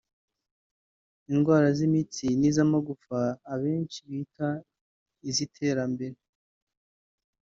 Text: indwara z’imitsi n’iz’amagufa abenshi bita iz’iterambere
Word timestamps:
indwara 1.31 1.67
z’imitsi 1.77 2.27
n’iz’amagufa 2.39 3.19
abenshi 3.53 3.99
bita 4.11 4.49
iz’iterambere 5.29 6.17